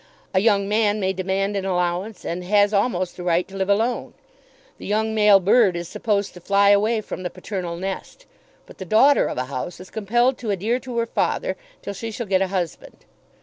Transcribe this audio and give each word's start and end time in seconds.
A 0.33 0.39
young 0.39 0.67
man 0.67 0.99
may 0.99 1.13
demand 1.13 1.55
an 1.55 1.63
allowance, 1.63 2.25
and 2.25 2.43
has 2.45 2.73
almost 2.73 3.19
a 3.19 3.23
right 3.23 3.47
to 3.47 3.55
live 3.55 3.69
alone. 3.69 4.15
The 4.79 4.87
young 4.87 5.13
male 5.13 5.39
bird 5.39 5.75
is 5.75 5.87
supposed 5.87 6.33
to 6.33 6.41
fly 6.41 6.69
away 6.71 7.01
from 7.01 7.21
the 7.21 7.29
paternal 7.29 7.77
nest. 7.77 8.25
But 8.65 8.79
the 8.79 8.83
daughter 8.85 9.27
of 9.27 9.37
a 9.37 9.45
house 9.45 9.79
is 9.79 9.91
compelled 9.91 10.39
to 10.39 10.49
adhere 10.49 10.79
to 10.79 10.97
her 10.97 11.05
father 11.05 11.55
till 11.83 11.93
she 11.93 12.09
shall 12.09 12.25
get 12.25 12.41
a 12.41 12.47
husband. 12.47 13.05